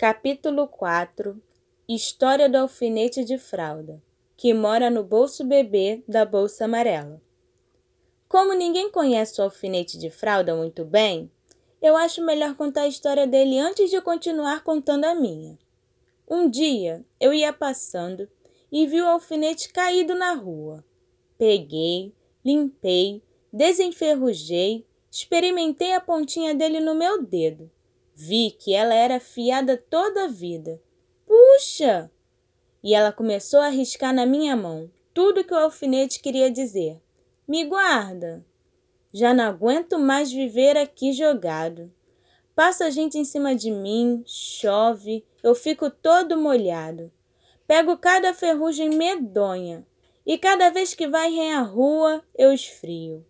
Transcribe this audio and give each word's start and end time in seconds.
Capítulo 0.00 0.66
4 0.66 1.38
História 1.86 2.48
do 2.48 2.56
alfinete 2.56 3.22
de 3.22 3.36
fralda, 3.36 4.02
que 4.34 4.54
mora 4.54 4.88
no 4.88 5.04
bolso 5.04 5.44
bebê 5.44 6.02
da 6.08 6.24
bolsa 6.24 6.64
amarela. 6.64 7.20
Como 8.26 8.54
ninguém 8.54 8.90
conhece 8.90 9.38
o 9.38 9.44
alfinete 9.44 9.98
de 9.98 10.08
fralda 10.08 10.56
muito 10.56 10.86
bem, 10.86 11.30
eu 11.82 11.98
acho 11.98 12.24
melhor 12.24 12.54
contar 12.56 12.84
a 12.84 12.88
história 12.88 13.26
dele 13.26 13.58
antes 13.58 13.90
de 13.90 14.00
continuar 14.00 14.64
contando 14.64 15.04
a 15.04 15.14
minha. 15.14 15.58
Um 16.26 16.48
dia 16.48 17.04
eu 17.20 17.34
ia 17.34 17.52
passando 17.52 18.26
e 18.72 18.86
vi 18.86 19.02
o 19.02 19.06
alfinete 19.06 19.70
caído 19.70 20.14
na 20.14 20.32
rua. 20.32 20.82
Peguei, 21.36 22.14
limpei, 22.42 23.22
desenferrujei, 23.52 24.86
experimentei 25.10 25.92
a 25.92 26.00
pontinha 26.00 26.54
dele 26.54 26.80
no 26.80 26.94
meu 26.94 27.22
dedo 27.22 27.70
Vi 28.22 28.50
que 28.50 28.74
ela 28.74 28.92
era 28.92 29.18
fiada 29.18 29.78
toda 29.78 30.24
a 30.24 30.28
vida. 30.28 30.78
Puxa! 31.26 32.10
E 32.84 32.94
ela 32.94 33.10
começou 33.10 33.60
a 33.60 33.70
riscar 33.70 34.12
na 34.12 34.26
minha 34.26 34.54
mão 34.54 34.90
tudo 35.14 35.42
que 35.42 35.54
o 35.54 35.56
alfinete 35.56 36.20
queria 36.20 36.50
dizer. 36.50 37.00
Me 37.48 37.64
guarda! 37.64 38.44
Já 39.10 39.32
não 39.32 39.44
aguento 39.44 39.98
mais 39.98 40.30
viver 40.30 40.76
aqui 40.76 41.14
jogado. 41.14 41.90
Passa 42.54 42.90
gente 42.90 43.16
em 43.16 43.24
cima 43.24 43.54
de 43.54 43.70
mim, 43.70 44.22
chove, 44.26 45.24
eu 45.42 45.54
fico 45.54 45.88
todo 45.88 46.36
molhado. 46.36 47.10
Pego 47.66 47.96
cada 47.96 48.34
ferrugem 48.34 48.90
medonha 48.90 49.86
e 50.26 50.36
cada 50.36 50.68
vez 50.68 50.92
que 50.92 51.08
vai 51.08 51.40
a 51.52 51.62
rua 51.62 52.22
eu 52.36 52.52
esfrio. 52.52 53.24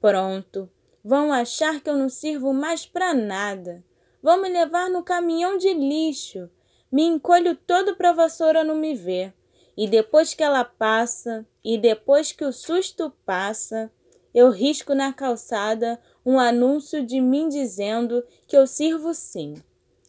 Pronto, 0.00 0.68
vão 1.04 1.32
achar 1.32 1.80
que 1.80 1.88
eu 1.88 1.96
não 1.96 2.08
sirvo 2.08 2.52
mais 2.52 2.84
para 2.84 3.14
nada. 3.14 3.84
Vão 4.22 4.40
me 4.40 4.48
levar 4.48 4.88
no 4.88 5.02
caminhão 5.02 5.58
de 5.58 5.74
lixo. 5.74 6.48
Me 6.90 7.02
encolho 7.02 7.56
todo 7.56 7.96
para 7.96 8.10
a 8.10 8.14
vassoura 8.14 8.62
não 8.62 8.76
me 8.76 8.94
ver. 8.94 9.34
E 9.76 9.88
depois 9.88 10.34
que 10.34 10.42
ela 10.42 10.64
passa, 10.64 11.46
e 11.64 11.76
depois 11.76 12.30
que 12.30 12.44
o 12.44 12.52
susto 12.52 13.12
passa, 13.24 13.90
eu 14.34 14.50
risco 14.50 14.94
na 14.94 15.12
calçada 15.12 16.00
um 16.24 16.38
anúncio 16.38 17.04
de 17.04 17.20
mim 17.20 17.48
dizendo 17.48 18.24
que 18.46 18.56
eu 18.56 18.66
sirvo 18.66 19.12
sim. 19.12 19.54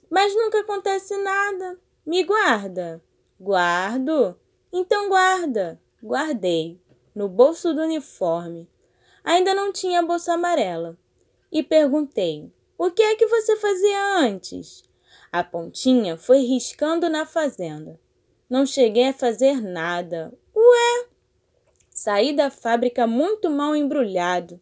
Mas 0.09 0.35
nunca 0.35 0.59
acontece 0.59 1.17
nada. 1.17 1.79
Me 2.05 2.23
guarda. 2.23 3.01
Guardo. 3.39 4.37
Então 4.71 5.09
guarda. 5.09 5.81
Guardei. 6.01 6.79
No 7.15 7.27
bolso 7.27 7.73
do 7.73 7.81
uniforme. 7.81 8.69
Ainda 9.23 9.53
não 9.53 9.71
tinha 9.71 10.03
bolsa 10.03 10.33
amarela. 10.33 10.97
E 11.51 11.63
perguntei: 11.63 12.51
o 12.85 12.91
que 12.91 13.01
é 13.01 13.15
que 13.15 13.25
você 13.27 13.55
fazia 13.55 14.17
antes? 14.17 14.83
A 15.31 15.41
pontinha 15.41 16.17
foi 16.17 16.39
riscando 16.39 17.09
na 17.09 17.25
fazenda. 17.25 17.97
Não 18.49 18.65
cheguei 18.65 19.07
a 19.07 19.13
fazer 19.13 19.61
nada. 19.61 20.33
Ué! 20.53 21.07
Saí 21.89 22.35
da 22.35 22.51
fábrica 22.51 23.07
muito 23.07 23.49
mal 23.49 23.73
embrulhado. 23.73 24.59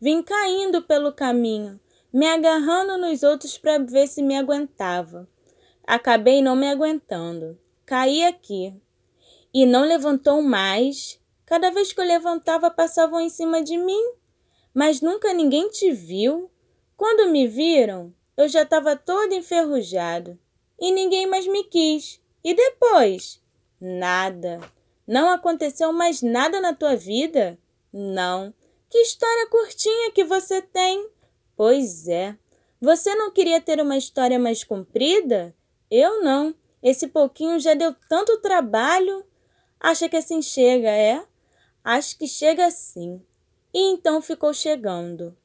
Vim 0.00 0.22
caindo 0.22 0.82
pelo 0.82 1.12
caminho, 1.12 1.80
me 2.12 2.24
agarrando 2.28 2.96
nos 2.96 3.24
outros 3.24 3.58
para 3.58 3.82
ver 3.82 4.06
se 4.06 4.22
me 4.22 4.36
aguentava. 4.36 5.28
Acabei 5.84 6.40
não 6.40 6.54
me 6.54 6.68
aguentando. 6.68 7.58
Caí 7.84 8.22
aqui. 8.22 8.72
E 9.52 9.66
não 9.66 9.82
levantou 9.82 10.40
mais. 10.40 11.20
Cada 11.44 11.72
vez 11.72 11.92
que 11.92 12.00
eu 12.00 12.06
levantava, 12.06 12.70
passavam 12.70 13.20
em 13.20 13.28
cima 13.28 13.60
de 13.60 13.76
mim. 13.76 14.12
Mas 14.72 15.00
nunca 15.00 15.34
ninguém 15.34 15.68
te 15.70 15.90
viu. 15.90 16.48
Quando 16.96 17.30
me 17.30 17.46
viram, 17.48 18.14
eu 18.36 18.48
já 18.48 18.62
estava 18.62 18.96
todo 18.96 19.34
enferrujado 19.34 20.38
e 20.80 20.92
ninguém 20.92 21.26
mais 21.26 21.46
me 21.46 21.64
quis. 21.64 22.20
E 22.42 22.54
depois? 22.54 23.40
Nada. 23.80 24.60
Não 25.06 25.30
aconteceu 25.30 25.92
mais 25.92 26.22
nada 26.22 26.60
na 26.60 26.72
tua 26.72 26.96
vida? 26.96 27.58
Não. 27.92 28.52
Que 28.88 28.98
história 28.98 29.48
curtinha 29.48 30.12
que 30.12 30.24
você 30.24 30.62
tem. 30.62 31.08
Pois 31.56 32.08
é. 32.08 32.36
Você 32.80 33.14
não 33.14 33.30
queria 33.30 33.60
ter 33.60 33.80
uma 33.80 33.96
história 33.96 34.38
mais 34.38 34.62
comprida? 34.62 35.54
Eu 35.90 36.22
não. 36.22 36.54
Esse 36.82 37.08
pouquinho 37.08 37.58
já 37.58 37.74
deu 37.74 37.94
tanto 38.08 38.40
trabalho. 38.40 39.24
Acha 39.80 40.08
que 40.08 40.16
assim 40.16 40.42
chega, 40.42 40.90
é? 40.90 41.24
Acho 41.82 42.18
que 42.18 42.26
chega 42.26 42.66
assim. 42.66 43.22
E 43.72 43.92
então 43.92 44.20
ficou 44.22 44.52
chegando. 44.52 45.36